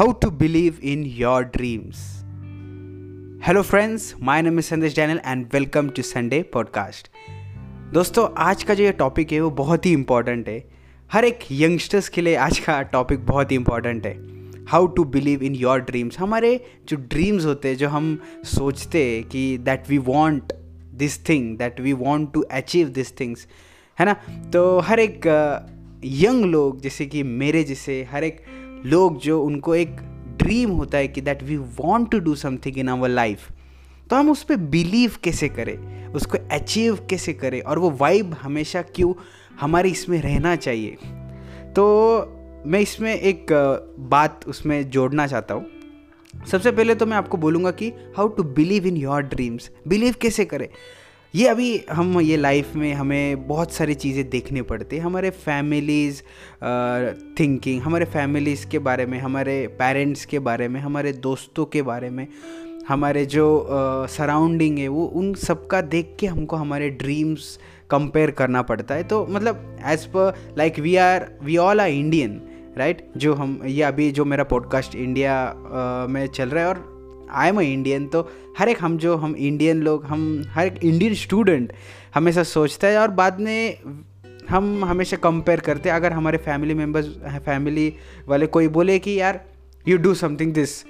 [0.00, 1.96] how to believe in your dreams.
[3.46, 7.08] Hello friends my name is Sandesh Danal and welcome to Sunday podcast
[7.92, 10.70] दोस्तों, आज का जो ये topic है, वो बहुत ही इंपॉर्टेंट है।
[11.12, 14.20] हर एक यंगस्टर्स के लिए आज का टॉपिक बहुत ही इंपॉर्टेंट है।
[14.66, 19.24] How to believe in your dreams हमारे जो ड्रीम्स होते हैं, जो हम सोचते हैं
[19.24, 20.52] कि that we want
[20.94, 23.48] this thing that we want to achieve this things
[23.98, 24.12] है ना?
[24.50, 25.26] तो हर एक
[26.04, 28.42] यंग लोग, जैसे कि मेरे जैसे, हर एक
[28.86, 29.96] लोग जो उनको एक
[30.38, 33.48] ड्रीम होता है कि that we want to do something in our life
[34.10, 36.06] तो हम उस पर बिलीव कैसे करें?
[36.12, 37.60] उसको अचीव कैसे करें?
[37.60, 39.14] और वो वाइब हमेशा क्यों
[39.60, 40.90] हमारे इसमें रहना चाहिए?
[41.76, 41.84] तो
[42.66, 43.46] मैं इसमें एक
[44.00, 45.66] बात उसमें जोड़ना चाहता हूँ।
[46.46, 50.44] सबसे पहले तो मैं आपको बोलूँगा कि how to believe in your dreams believe कैसे
[50.44, 50.68] करें?
[51.34, 56.22] ये अभी हम ये लाइफ में हमें बहुत सारी चीज़ें देखनी पड़ती है। हमारे फैमिलीज़
[57.40, 62.10] थिंकिंग हमारे फैमिलीज़ के बारे में, हमारे पेरेंट्स के बारे में, हमारे दोस्तों के बारे
[62.10, 62.26] में,
[62.88, 63.66] हमारे जो
[64.10, 67.58] सराउंडिंग है, वो उन सब का देख के हमको हमारे ड्रीम्स
[67.90, 72.40] कंपेयर करना पड़ता है। तो मतलब as per like we are we all are Indian
[72.78, 76.89] right जो हम, ये अभी जो मेरा पॉडकास्ट इंडिया में चल रहा है और
[77.32, 80.84] आई एम अ इंडियन तो हर एक हम जो हम इंडियन लोग, हम हर एक
[80.84, 81.72] इंडियन स्टूडेंट
[82.14, 83.78] हमेशा सोचता है और बाद में
[84.50, 87.06] हम हमेशा कंपेयर करते हैं। अगर हमारे फैमिली मेंबर्स
[87.46, 87.92] फैमिली
[88.28, 89.44] वाले कोई बोले कि, यार
[89.88, 90.82] यू डू समथिंग दिस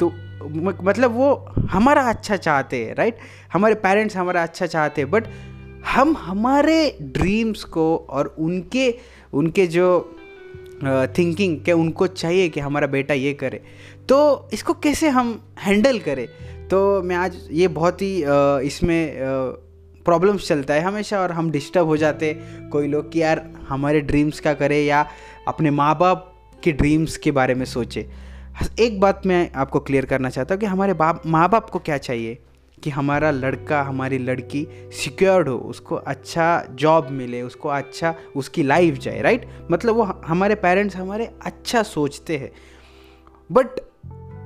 [0.00, 1.34] तो मतलब वो
[1.70, 3.18] हमारा अच्छा चाहते हैं राइट
[3.52, 5.24] हमारे पेरेंट्स हमारा अच्छा चाहते हैं बट
[5.94, 8.94] हम हमारे ड्रीम्स को और उनके
[9.32, 10.16] उनके जो
[10.84, 13.62] थिंकिंग के उनको चाहिए कि हमारा बेटा ये करे।
[14.08, 16.26] तो इसको कैसे हम हैंडल करें?
[16.68, 18.16] तो मैं आज ये बहुत ही
[18.66, 19.16] इसमें
[20.04, 22.32] प्रॉब्लम्स चलता है हमेशा और हम डिस्टर्ब हो जाते
[22.72, 25.04] कोई लोग कि यार हमारे ड्रीम्स का करें या
[25.48, 26.26] अपने माँ बाप
[26.64, 28.06] के ड्रीम्स के बारे में सोचे।
[28.80, 31.98] एक बात मैं आपको क्लियर करना चाहता हूँ कि हमारे बाप माँ बाप को क्या
[31.98, 32.38] चाहिए?
[32.82, 38.94] कि हमारा लड़का, हमारी लड़की सिक्योर्ड हो, उसको अच्छा जॉब मिले, उसको अच्छा उसकी लाइफ
[38.94, 42.52] जाए राइट मतलब वो हमारे पेरेंट्स हमारे अच्छा सोचते हैं।
[43.52, 43.80] बट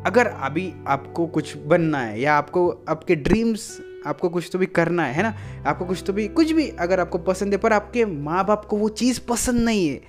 [0.06, 5.04] अगर अभी आपको कुछ बनना है या आपको, आपके ड्रीम्स आपको कुछ तो भी करना
[5.04, 5.34] है है ना?
[5.66, 8.76] आपको कुछ तो भी, कुछ भी अगर आपको पसंद है, पर आपके माँ बाप को
[8.76, 10.00] वो चीज़ पसंद नहीं है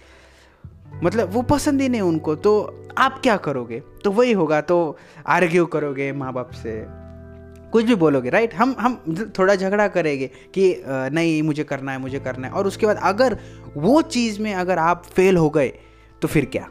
[1.03, 3.79] मतलब वो पसंद ही नहीं उनको तो आप क्या करोगे?
[3.79, 4.97] तो वही होगा तो
[5.27, 7.04] आर्ग्यू करोगे माँ बाप से।
[7.75, 8.93] कुछ भी बोलोगे राइट हम हम
[9.39, 13.37] थोड़ा झगड़ा करेंगे कि नहीं, मुझे करना है, मुझे करना है। और उसके बाद अगर
[13.77, 15.73] वो चीज़ में अगर आप फेल हो गए
[16.21, 16.67] तो फिर क्या?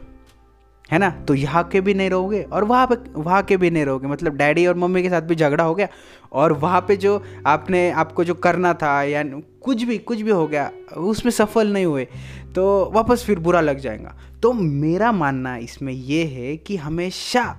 [0.91, 1.09] है ना?
[1.27, 4.35] तो यहाँ के भी नहीं रहोगे और वहाँ पे, वहाँ के भी नहीं रहोगे। मतलब
[4.37, 5.87] डैडी और मम्मी के साथ भी झगड़ा हो गया
[6.33, 9.23] और वहाँ पे जो आपने, आपको जो करना था या
[9.63, 12.07] कुछ भी कुछ भी हो गया, उसमें सफल नहीं हुए
[12.55, 17.49] तो वापस फिर बुरा लग जाएगा। तो मेरा मानना इसमें यह है कि हमेशा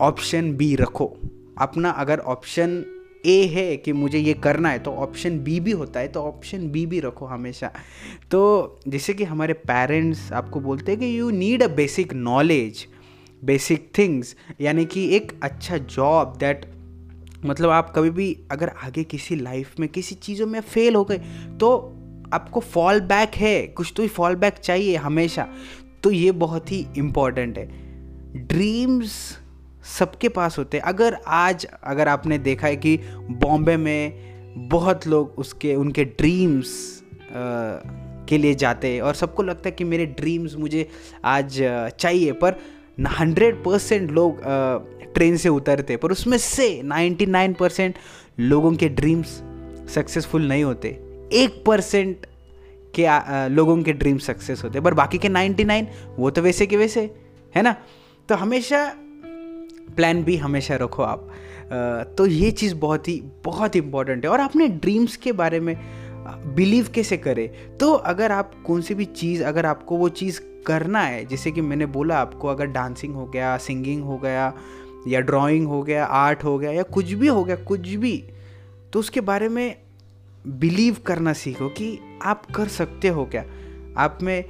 [0.00, 1.16] ऑप्शन बी रखो।
[1.60, 2.84] अपना अगर ऑप्शन
[3.26, 6.70] ए है कि मुझे ये करना है तो ऑप्शन बी भी होता है तो ऑप्शन
[6.70, 7.70] बी भी रखो हमेशा।
[8.30, 12.86] तो जैसे कि हमारे पेरेंट्स आपको बोलते हैं कि you need a basic knowledge
[13.44, 16.66] basic things यानी कि एक अच्छा जॉब दैट
[17.44, 21.18] मतलब आप कभी भी अगर आगे किसी लाइफ में किसी चीज़ों में फेल हो गए
[21.60, 21.96] तो
[22.34, 25.48] आपको फॉल बैक है, कुछ तो फॉल बैक चाहिए हमेशा।
[26.02, 27.66] तो ये बहुत ही इंपॉर्टेंट है।
[28.46, 29.39] ड्रीम्स
[29.84, 32.96] सबके पास होते हैं। अगर आज अगर आपने देखा है कि
[33.30, 34.30] बॉम्बे में
[34.68, 37.02] बहुत लोग उसके उनके ड्रीम्स
[38.28, 40.88] के लिए जाते हैं और सबको लगता है कि मेरे ड्रीम्स मुझे
[41.24, 41.58] आज
[41.98, 42.60] चाहिए पर
[43.18, 44.40] हंड्रेड परसेंट लोग
[45.14, 47.94] ट्रेन से उतरते पर उसमें से नाइन्टी नाइन परसेंट
[48.40, 49.42] लोगों के ड्रीम्स
[49.94, 50.88] सक्सेसफुल नहीं होते।
[51.32, 52.26] एक परसेंट
[52.94, 55.86] के आ, लोगों के ड्रीम सक्सेस होते पर बाकी के नाइन्टी नाइन
[56.18, 57.00] वो तो वैसे के वैसे
[57.56, 57.76] है ना?
[58.28, 58.94] तो हमेशा
[59.96, 61.28] प्लान भी हमेशा रखो आप।
[62.18, 65.76] तो ये चीज़ बहुत ही, बहुत इंपॉर्टेंट है। और अपने ड्रीम्स के बारे में
[66.54, 67.76] बिलीव कैसे करें?
[67.78, 71.60] तो अगर आप कौन सी भी चीज़, अगर आपको वो चीज़ करना है, जैसे कि
[71.60, 74.52] मैंने बोला, आपको अगर डांसिंग हो गया सिंगिंग हो गया,
[75.08, 78.24] या ड्राइंग हो गया आर्ट हो गया, या कुछ भी हो गया, कुछ भी
[78.92, 79.76] तो उसके बारे में
[80.46, 83.44] बिलीव करना सीखो कि आप कर सकते हो क्या?
[83.98, 84.44] आप में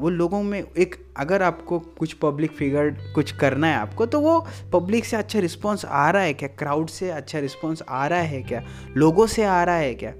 [0.00, 4.38] वो लोगों में एक, अगर आपको कुछ पब्लिक फिगर कुछ करना है आपको तो वो
[4.72, 6.48] पब्लिक से अच्छा रिस्पांस आ रहा है क्या?
[6.48, 8.62] क्राउड से अच्छा रिस्पांस आ रहा है क्या?
[8.96, 10.10] लोगों से आ रहा है क्या?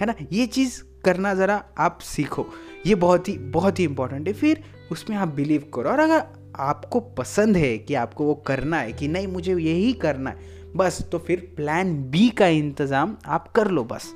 [0.00, 0.14] है ना?
[0.32, 2.46] ये चीज़ करना ज़रा आप सीखो।
[2.86, 4.62] ये बहुत ही बहुत ही इंपॉर्टेंट है। फिर
[4.92, 6.22] उसमें आप बिलीव करो। और अगर
[6.56, 10.36] आपको पसंद है कि आपको वो करना है कि नहीं, मुझे यही करना है,
[10.76, 14.12] बस तो फिर प्लान बी का इंतज़ाम आप कर लो बस।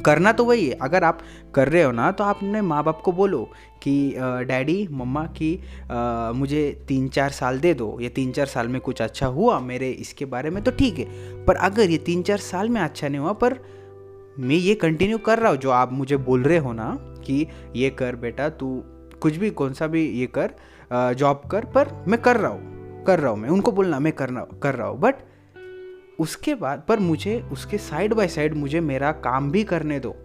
[0.00, 1.18] करना तो वही है। अगर आप
[1.54, 3.42] कर रहे हो ना तो आप अपने माँ बाप को बोलो
[3.82, 4.14] कि
[4.46, 5.52] डैडी, मम्मा कि
[6.38, 9.90] मुझे तीन चार साल दे दो। ये तीन चार साल में कुछ अच्छा हुआ, मेरे
[9.90, 13.20] इसके बारे में तो ठीक है। पर अगर ये तीन चार साल में अच्छा नहीं
[13.20, 13.58] हुआ, पर
[14.38, 17.90] मैं ये कंटिन्यू कर रहा हूँ, जो आप मुझे बोल रहे हो ना कि, ये
[17.92, 18.82] कर बेटा, तू
[19.22, 20.54] कुछ भी, कौन सा भी ये कर
[21.14, 24.46] जॉब कर। पर मैं कर रहा हूँ, कर रहा हूँ मैं। उनको बोलना, मैं करना,
[24.62, 25.14] कर रहा हूँ। बट
[26.20, 30.16] उसके बाद, पर मुझे उसके साइड बाय साइड मुझे मेरा काम भी करने दो।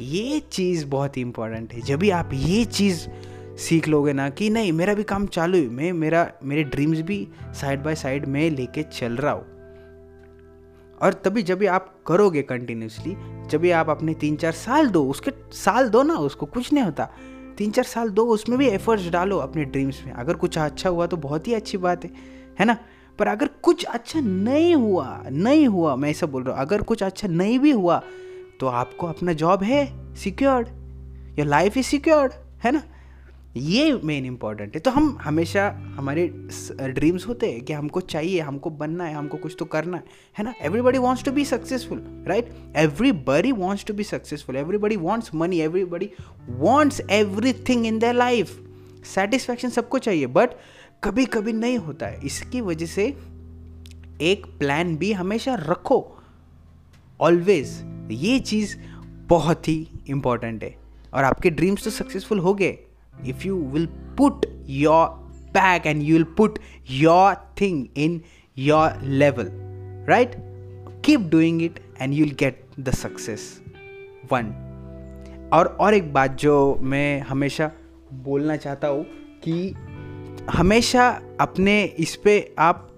[0.00, 3.08] ये चीज़ बहुत इंपॉर्टेंट है। जब भी आप ये चीज़
[3.56, 7.28] सीख लोगे ना कि नहीं, मेरा भी काम चालू है, मैं, मेरा, मेरे ड्रीम्स भी
[7.44, 9.54] साइड बाय साइड में लेके चल रहा हूँ।
[11.02, 13.16] और तभी जब भी आप करोगे कंटिन्यूसली
[13.48, 16.84] जब भी आप अपने तीन चार साल दो, उसके साल दो ना, उसको कुछ नहीं
[16.84, 17.08] होता।
[17.58, 21.06] तीन चार साल दो, उसमें भी एफर्ट्स डालो अपने ड्रीम्स में। अगर कुछ अच्छा हुआ
[21.06, 22.10] तो बहुत ही अच्छी बात है
[22.60, 22.76] है ना?
[23.18, 27.02] पर अगर कुछ अच्छा नहीं हुआ नहीं हुआ, मैं ऐसा बोल रहा हूँ, अगर कुछ
[27.02, 28.02] अच्छा नहीं भी हुआ
[28.60, 30.68] तो आपको अपना जॉब है secured
[31.38, 32.32] your life is secured
[32.64, 32.82] है ना?
[33.56, 35.66] ये मेन इंपॉर्टेंट है। तो हम हमेशा,
[35.96, 36.26] हमारे
[36.82, 40.04] ड्रीम्स होते हैं कि हमको चाहिए, हमको बनना है, हमको कुछ तो करना है
[40.38, 40.54] है ना?
[40.62, 46.10] Everybody wants to be successful right everybody wants to be successful everybody wants money everybody
[46.48, 47.00] wants
[47.68, 48.58] everything in their life
[49.14, 50.50] satisfaction सबको चाहिए बट
[51.04, 53.04] कभी कभी नहीं होता है। इसकी वजह से
[54.20, 55.98] एक प्लान भी हमेशा रखो।
[57.20, 57.70] ऑलवेज
[58.10, 58.76] ये चीज़
[59.28, 60.74] बहुत ही इंपॉर्टेंट है।
[61.14, 62.78] और आपके ड्रीम्स तो सक्सेसफुल हो गए।
[63.26, 63.86] If you will
[64.18, 65.08] put your
[65.54, 66.58] bag and you will put
[66.90, 68.20] your thing in
[68.58, 69.50] your level
[70.08, 70.32] right
[71.04, 73.60] keep doing it and you will get the success
[74.32, 74.52] one
[75.52, 77.70] और और एक बात जो मैं हमेशा
[78.12, 79.04] बोलना चाहता हूँ
[79.44, 79.74] कि
[80.50, 82.90] हमेशा अपने इस पे आप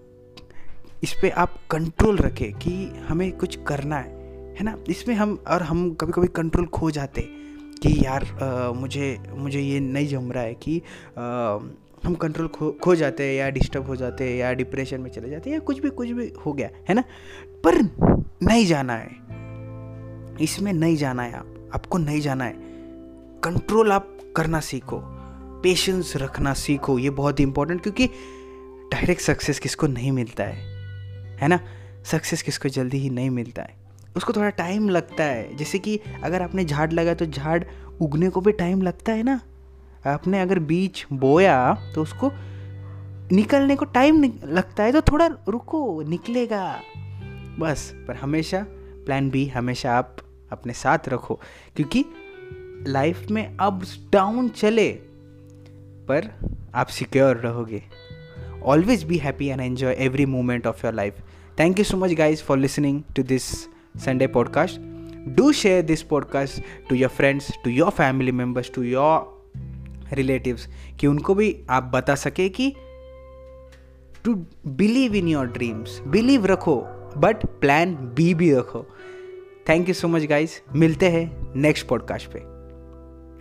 [1.02, 4.10] इस पे आप कंट्रोल रखें कि हमें कुछ करना है
[4.58, 4.78] है ना?
[4.88, 7.20] इसमें हम और हम कभी कभी कंट्रोल खो जाते
[7.82, 10.82] कि यार आ, मुझे मुझे ये नहीं जम रहा है कि
[11.18, 11.22] आ,
[12.04, 15.30] हम कंट्रोल खो खो जाते हैं या डिस्टर्ब हो जाते हैं या डिप्रेशन में चले
[15.30, 17.04] जाते हैं या कुछ भी कुछ भी हो गया है ना?
[17.66, 17.74] पर
[18.42, 19.10] नहीं जाना है।
[20.40, 22.54] इसमें नहीं जाना है आप आपको नहीं जाना है।
[23.44, 25.15] कंट्रोल आप करना सीखो।
[25.66, 28.06] पेशेंस रखना सीखो, ये बहुत इंपॉर्टेंट क्योंकि
[28.92, 31.58] डायरेक्ट सक्सेस किसको नहीं मिलता है है ना?
[32.04, 33.74] सक्सेस किसको जल्दी ही नहीं मिलता है।
[34.16, 37.62] उसको थोड़ा टाइम लगता है, जैसे कि अगर आपने झाड़ लगाया तो झाड़
[38.00, 39.40] उगने को भी टाइम लगता है ना?
[40.06, 41.58] आपने अगर बीज बोया
[41.94, 42.30] तो उसको
[43.32, 46.80] निकलने को टाइम लगता है तो थोड़ा रुको, निकलेगा।
[47.58, 50.16] बस, पर हमेशा प्लान बी हमेशा आप
[50.52, 51.40] अपने साथ रखो,
[51.76, 52.04] क्योंकि
[52.88, 54.88] लाइफ में अप डाउन चले
[56.08, 56.30] पर
[56.74, 57.82] आप सिक्योर रहोगे.
[58.62, 61.14] Always be happy and enjoy every moment of your life
[61.58, 63.42] thank you so much guys for listening to this
[64.04, 64.80] Sunday podcast
[65.28, 69.36] do share this podcast to your friends to your family members, to your
[70.12, 70.68] relatives
[71.00, 72.74] कि उनको भी आप बता सके कि
[74.24, 74.34] to
[74.66, 76.76] believe in your dreams believe रखो
[77.16, 78.86] but plan B भी रखो.
[79.68, 82.40] Thank you so much guys मिलते हैं नेक्स्ट पॉडकास्ट पे.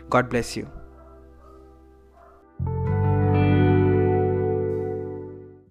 [0.10, 0.64] God bless you